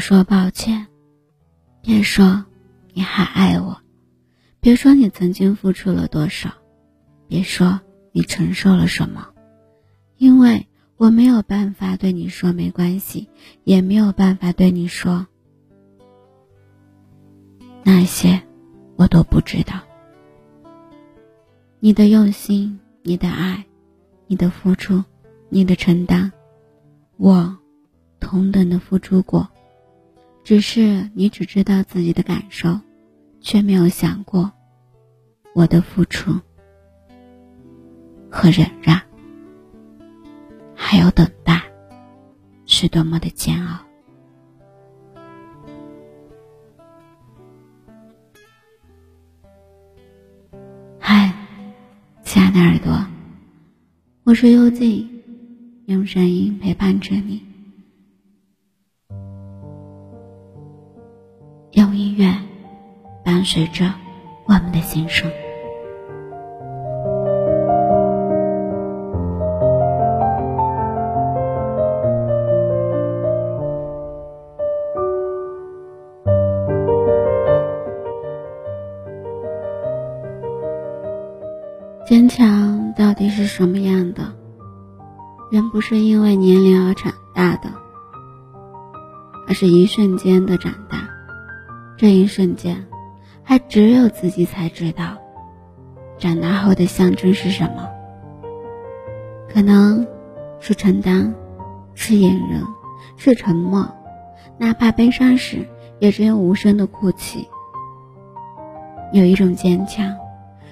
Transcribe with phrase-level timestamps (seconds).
[0.00, 0.86] 说抱歉，
[1.82, 2.44] 别说
[2.94, 3.80] 你还爱我，
[4.58, 6.50] 别说你曾经付出了多少，
[7.28, 7.80] 别说
[8.12, 9.28] 你承受了什么，
[10.16, 13.28] 因为我没有办法对你说没关系，
[13.64, 15.26] 也没有办法对你说
[17.84, 18.42] 那些
[18.96, 19.80] 我都不知道。
[21.78, 23.64] 你的用心，你的爱，
[24.26, 25.04] 你的付出，
[25.48, 26.32] 你的承担，
[27.18, 27.56] 我。
[28.22, 29.48] 同等的付出过，
[30.42, 32.80] 只是你只知道自己的感受，
[33.40, 34.52] 却没有想过
[35.54, 36.32] 我的付出
[38.30, 39.00] 和忍让，
[40.74, 41.62] 还有等待
[42.66, 43.78] 是多么的煎熬。
[50.98, 51.32] 嗨，
[52.24, 53.06] 亲爱的耳朵，
[54.24, 55.22] 我是幽静，
[55.86, 57.49] 用声音陪伴着你。
[63.40, 63.90] 伴随着
[64.44, 65.26] 我们的心声。
[82.06, 84.30] 坚强到底是什么样的？
[85.50, 87.70] 人不是因为年龄而长大的，
[89.48, 91.08] 而是一瞬间的长大。
[91.96, 92.86] 这一瞬间，
[93.50, 95.18] 还只有自己才知道，
[96.18, 97.90] 长大后的象征是什么？
[99.52, 100.06] 可能
[100.60, 101.34] 是承担，
[101.96, 102.62] 是隐忍，
[103.16, 103.92] 是沉默，
[104.56, 105.66] 哪怕悲伤时，
[105.98, 107.48] 也只有无声的哭泣。
[109.12, 110.16] 有一种坚强，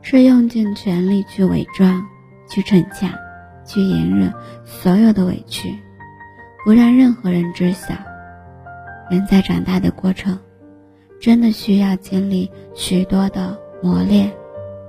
[0.00, 2.06] 是用尽全力去伪装，
[2.48, 3.10] 去逞强，
[3.64, 4.32] 去隐忍
[4.64, 5.76] 所有的委屈，
[6.64, 7.94] 不让任何人知晓。
[9.10, 10.38] 人在长大的过程。
[11.20, 14.32] 真的需要经历许多的磨练、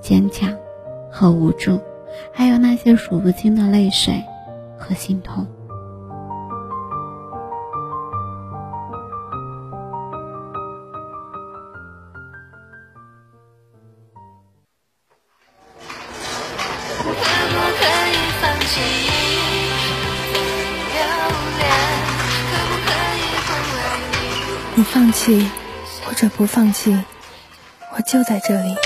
[0.00, 0.56] 坚强
[1.10, 1.80] 和无助，
[2.32, 4.14] 还有那些数不清的泪水
[4.78, 5.44] 和心痛。
[24.76, 25.59] 你放弃。
[26.20, 27.02] 这不放弃，
[27.96, 28.76] 我就在这里。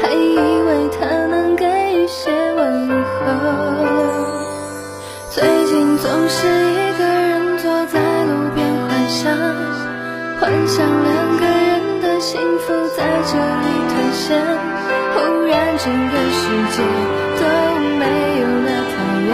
[0.00, 1.64] 还以为他能给
[1.94, 2.94] 一些问候。
[5.30, 9.30] 最近总是一个人坐在路边幻想，
[10.40, 14.26] 幻想两个人的幸福在这里兑现，
[15.14, 16.42] 忽然整个世
[16.74, 16.82] 界
[17.38, 17.42] 都
[17.98, 18.04] 没
[18.40, 18.96] 有了太
[19.30, 19.32] 阳。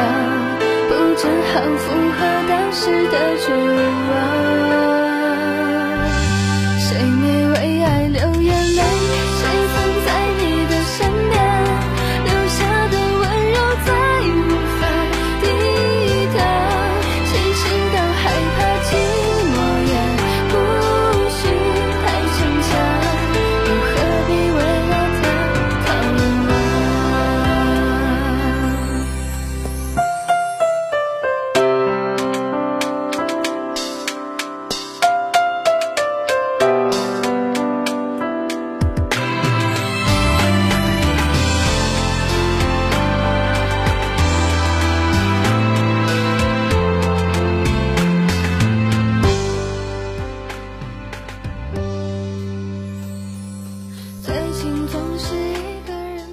[0.89, 1.23] 不正
[1.53, 3.45] 好符合当时的绝
[4.11, 4.13] 望，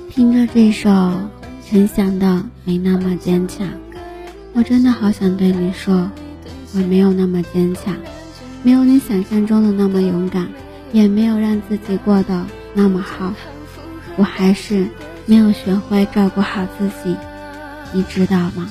[0.10, 0.90] 听着这首，
[1.68, 3.68] 曾想到没那么坚强。
[4.54, 6.10] 我真的好想对你说，
[6.76, 7.96] 我没有那么坚强，
[8.62, 10.48] 没有你想象中的那么勇敢，
[10.92, 13.34] 也没有让自己过得那么好。
[14.18, 14.86] 我还是
[15.26, 17.16] 没有学会照顾好自己，
[17.94, 18.70] 你知道吗？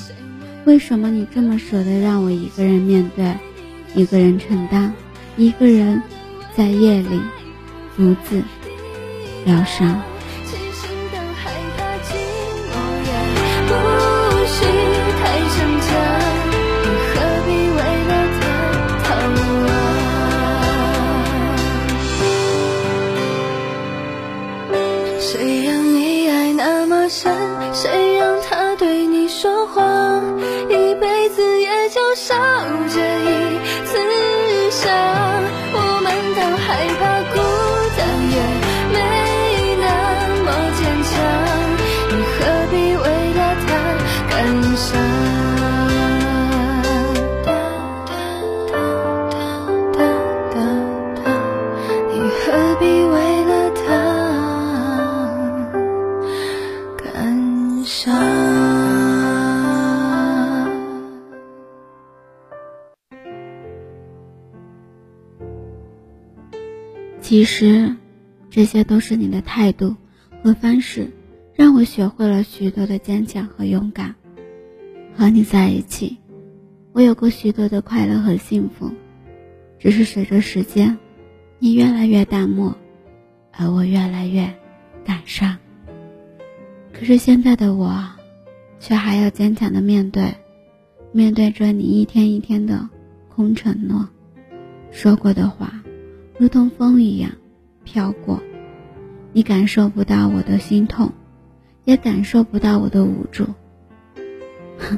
[0.65, 3.35] 为什么你这么舍得让我一个人面对，
[3.95, 4.93] 一个人承担，
[5.35, 5.99] 一个人
[6.55, 7.19] 在夜里
[7.97, 8.43] 独自
[9.45, 10.10] 疗伤？
[67.31, 67.95] 其实，
[68.49, 69.95] 这些都是你的态度
[70.43, 71.13] 和方式，
[71.55, 74.15] 让我学会了许多的坚强和勇敢。
[75.15, 76.17] 和你在一起，
[76.91, 78.91] 我有过许多的快乐和幸福，
[79.79, 80.97] 只是随着时间，
[81.57, 82.75] 你越来越淡漠，
[83.53, 84.53] 而我越来越
[85.05, 85.57] 感伤。
[86.91, 88.09] 可是现在的我，
[88.77, 90.35] 却还要坚强的面对，
[91.13, 92.89] 面对着你一天一天的
[93.29, 94.09] 空承诺，
[94.91, 95.81] 说过的话。
[96.41, 97.33] 如同风一样
[97.83, 98.41] 飘过，
[99.31, 101.11] 你感受不到我的心痛，
[101.83, 103.45] 也感受不到我的无助。
[104.79, 104.97] 哼，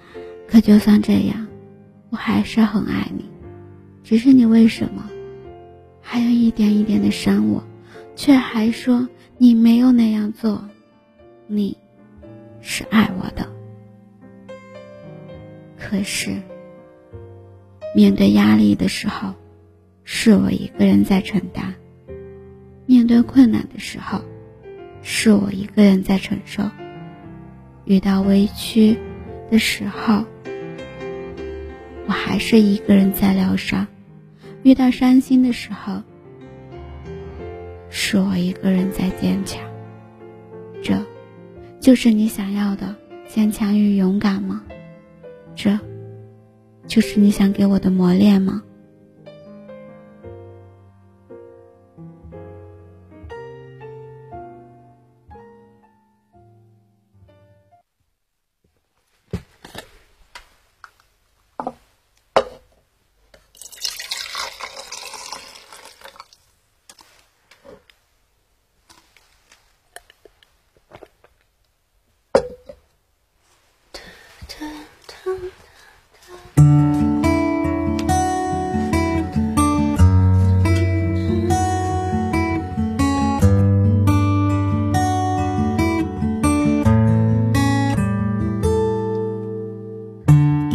[0.48, 1.46] 可就算这样，
[2.08, 3.26] 我还是很爱你。
[4.02, 5.04] 只是你为什么
[6.00, 7.62] 还要一点一点的伤我，
[8.16, 9.06] 却还说
[9.36, 10.66] 你没有那样做，
[11.46, 11.76] 你
[12.62, 13.46] 是爱我的。
[15.78, 16.40] 可是
[17.94, 19.34] 面对压力的时候。
[20.10, 21.74] 是我一个人在承担，
[22.86, 24.22] 面对困难的时候，
[25.02, 26.62] 是我一个人在承受；
[27.84, 28.96] 遇到委屈
[29.50, 30.24] 的时候，
[32.06, 33.86] 我还是一个人在疗伤；
[34.62, 36.02] 遇到伤心的时候，
[37.90, 39.60] 是我一个人在坚强。
[40.82, 40.98] 这，
[41.80, 42.96] 就是你想要的
[43.28, 44.62] 坚强与勇敢吗？
[45.54, 45.78] 这，
[46.86, 48.62] 就是你想给我的磨练吗？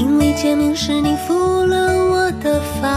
[0.04, 2.90] 因为见面时，你抚了我的发，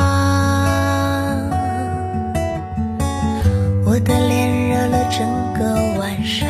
[3.85, 5.21] 我的脸热了整
[5.55, 6.49] 个晚上，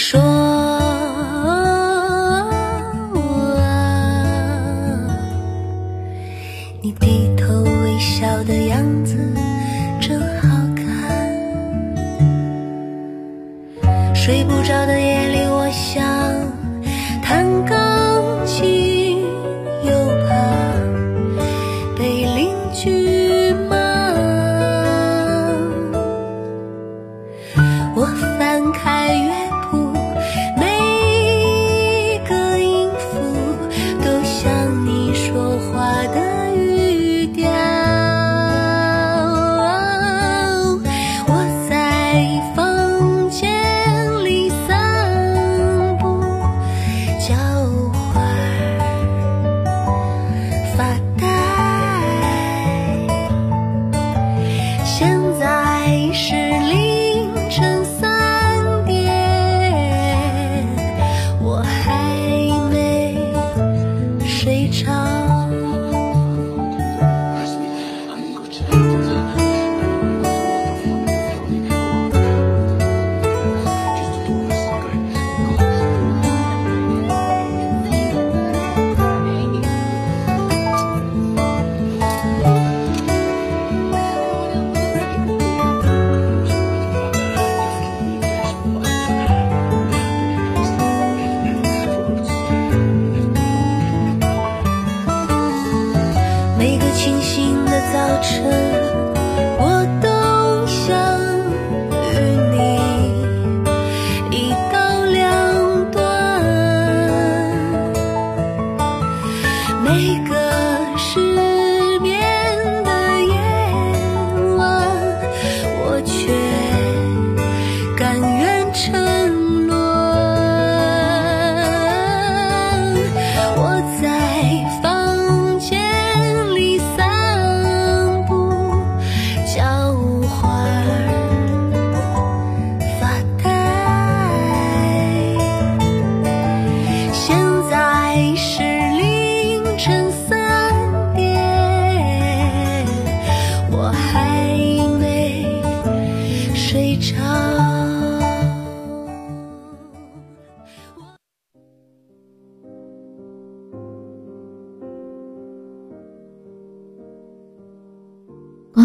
[0.00, 0.69] 说，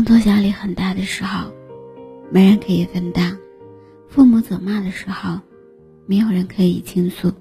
[0.05, 1.51] 作压力很大的时候，
[2.31, 3.37] 没人可以分担；
[4.07, 5.39] 父母责骂的时候，
[6.05, 7.31] 没有人可以倾诉；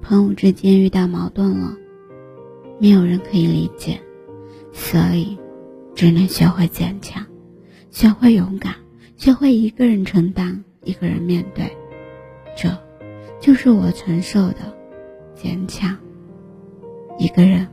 [0.00, 1.76] 朋友之间遇到矛盾了，
[2.80, 4.00] 没有人可以理解。
[4.72, 5.36] 所以，
[5.94, 7.26] 只能学会坚强，
[7.90, 8.74] 学会勇敢，
[9.16, 11.76] 学会一个人承担，一个人面对。
[12.56, 12.70] 这，
[13.40, 14.74] 就是我承受的
[15.34, 15.96] 坚强。
[17.18, 17.66] 一个人，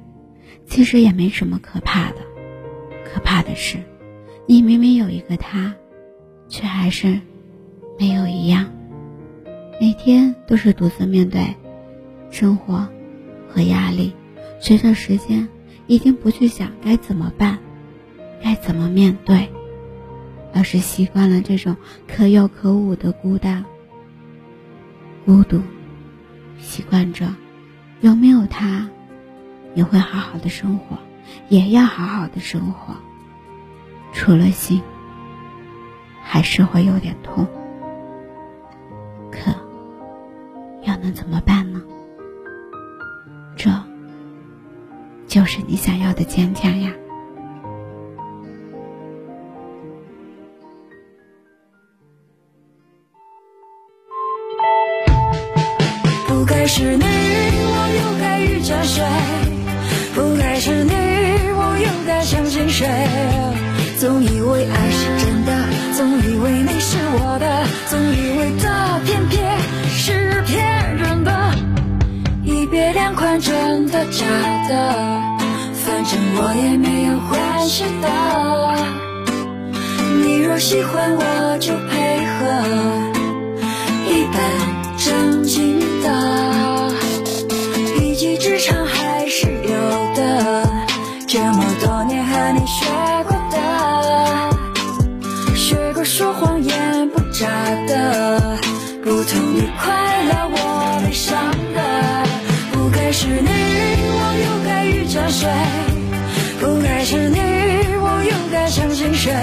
[0.65, 2.17] 其实也没什么可怕的，
[3.05, 3.77] 可怕的是。
[4.49, 5.75] 你明明有一个他，
[6.47, 7.19] 却还是
[7.99, 8.65] 没有一样。
[9.77, 11.53] 每天都是独自面对
[12.31, 12.87] 生活
[13.49, 14.13] 和压力，
[14.61, 15.49] 随着时间，
[15.85, 17.59] 已经不去想该怎么办，
[18.41, 19.49] 该怎么面对，
[20.53, 21.75] 而是习惯了这种
[22.07, 23.65] 可有可无的孤单、
[25.25, 25.61] 孤独，
[26.57, 27.35] 习惯着
[27.99, 28.89] 有没有他，
[29.75, 30.97] 也会好好的生活，
[31.49, 32.95] 也要好好的生活。
[34.11, 34.81] 除了心，
[36.23, 37.47] 还是会有点痛。
[39.31, 39.51] 可，
[40.83, 41.81] 又能怎么办呢？
[43.55, 43.69] 这，
[45.27, 46.91] 就是你想要的坚强呀。
[73.39, 74.25] 真的假
[74.69, 75.21] 的？
[75.73, 78.07] 反正我也没有关系的。
[80.23, 82.37] 你若喜欢，我就配合，
[84.05, 84.35] 一本
[84.97, 85.36] 正
[103.19, 105.49] 是你，我又该遇见谁？
[106.61, 107.39] 不该是你，
[107.97, 109.33] 我又该相信谁？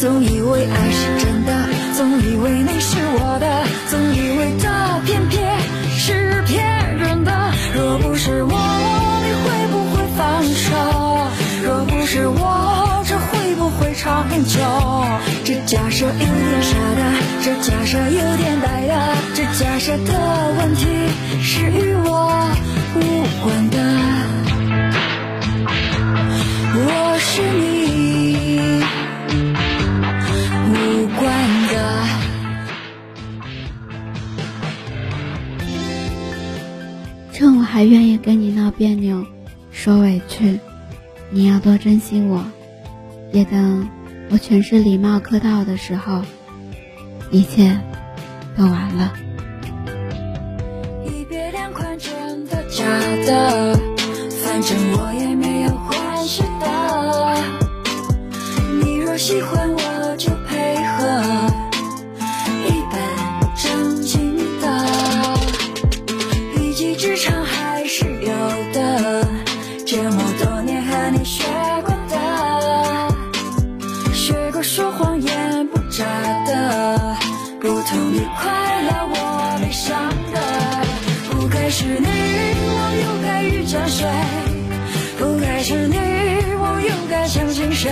[0.00, 1.52] 总以为爱是真的，
[1.94, 3.44] 总以为你是我的，
[3.90, 5.52] 总以为的偏偏
[5.98, 7.52] 是骗人的。
[7.76, 8.56] 若不是我，
[9.20, 10.72] 你会不会放手？
[11.62, 14.58] 若不是我，这会不会长久？
[15.44, 17.02] 这假设有点傻的，
[17.44, 18.96] 这假设有点呆的，
[19.58, 20.86] 假设的问题
[21.40, 22.50] 是与我
[22.96, 22.98] 无
[23.44, 23.76] 关的。
[26.74, 28.82] 我是你
[30.68, 30.74] 无
[31.18, 31.22] 关
[31.68, 31.74] 的。
[37.32, 39.24] 趁我还愿意跟你闹别扭、
[39.70, 40.58] 受委屈，
[41.30, 42.44] 你要多珍惜我，
[43.32, 43.88] 也等。
[44.30, 46.22] 我全是礼貌客套的时候，
[47.30, 47.78] 一切
[48.56, 49.12] 都完了。
[52.92, 53.80] 好的假的？
[54.44, 56.66] 反正我也没有关系的。
[58.84, 59.71] 你若喜欢，
[83.92, 84.08] 谁？
[85.18, 85.96] 不该是你，
[86.58, 87.90] 我又该相信谁？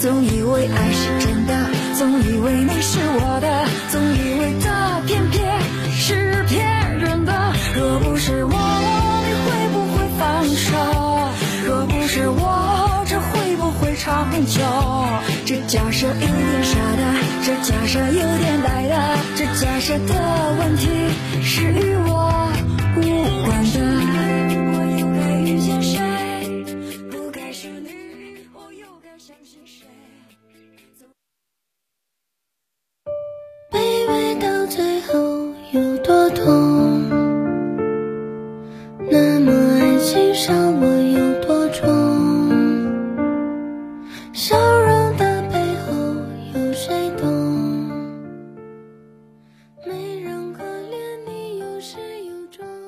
[0.00, 1.54] 总以为爱是真的，
[1.96, 3.46] 总以为你是我的，
[3.88, 4.66] 总以为的
[5.06, 5.60] 偏偏
[5.92, 7.32] 是骗人的。
[7.76, 10.20] 若不是我，你会不会放
[10.66, 10.68] 手？
[11.64, 13.94] 若不是我，这会不会？
[14.00, 14.60] 长久。
[15.44, 17.02] 这假设有点傻的，
[17.44, 18.94] 这假设有点呆的，
[19.36, 20.12] 这假设的
[20.58, 20.88] 问题
[21.42, 22.09] 是与我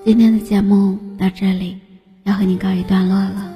[0.04, 1.78] 今天的节目到这里，
[2.24, 3.54] 要和你告一段落了。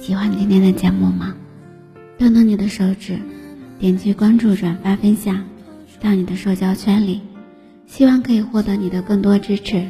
[0.00, 1.34] 喜欢今天的节目吗？
[2.16, 3.18] 动动你的手指，
[3.80, 5.44] 点击关注、转发、分享
[6.00, 7.22] 到你的社交圈里，
[7.88, 9.88] 希望可以获得你的更多支持，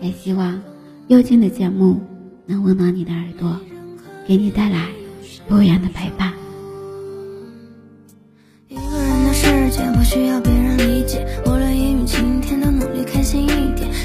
[0.00, 0.62] 也希望
[1.08, 2.00] 幽静的节目
[2.46, 3.58] 能温暖你的耳朵，
[4.28, 4.86] 给你带来
[5.48, 6.32] 不一样的陪伴。
[8.68, 11.50] 一个人的世界不需要别人理解，无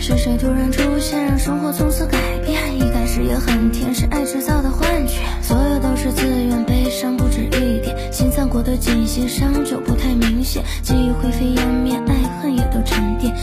[0.05, 2.75] 是谁突然出现，让生活从此改变？
[2.75, 5.21] 一开始也很甜，是爱制造的幻觉。
[5.41, 10.61] 所有都是自愿，悲伤不止一点，心脏裹得紧些，伤就不太明显。
[10.81, 13.33] 记忆灰飞烟灭，爱恨也都沉淀，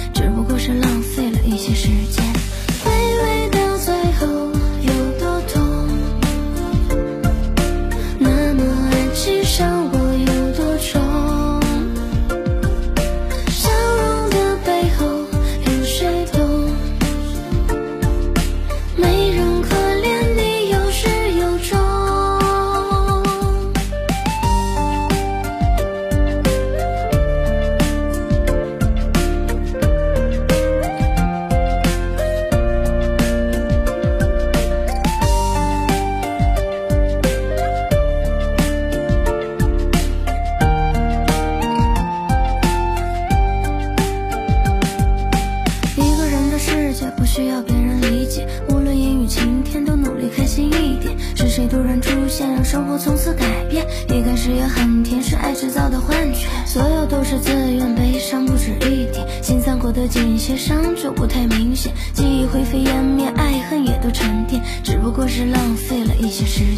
[60.56, 66.69] 伤就不太明显记忆灰飞烟灭爱恨也都沉淀只不过是浪费了一些时